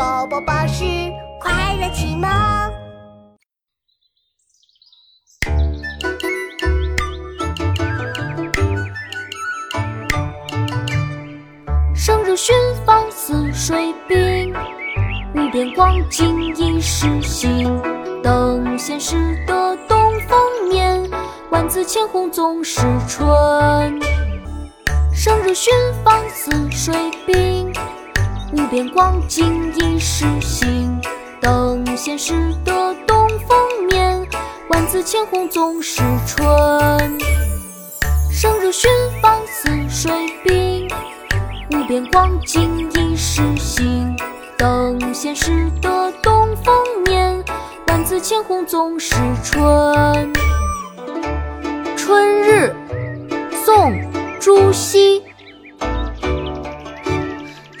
[0.00, 0.82] 宝宝巴士
[1.38, 2.26] 快乐启蒙。
[11.94, 14.54] 生日寻访似水滨，
[15.34, 17.78] 无边光景一时新。
[18.22, 21.10] 等闲识得东风面，
[21.50, 24.00] 万紫千红总是春。
[25.12, 25.70] 生日寻
[26.02, 26.94] 访似水
[27.26, 27.49] 滨，无
[28.70, 30.96] 边光景一时新。
[31.40, 34.24] 等闲识得东风面，
[34.68, 36.38] 万紫千红总是春。
[38.30, 38.88] 生如寻
[39.20, 40.12] 芳似水
[40.44, 40.88] 滨，
[41.72, 44.14] 无边光景一时新。
[44.56, 46.72] 等闲识得东风
[47.04, 47.42] 面，
[47.88, 50.32] 万紫千红总是春。
[51.96, 52.72] 春日，
[53.64, 53.90] 宋·
[54.38, 55.20] 朱熹。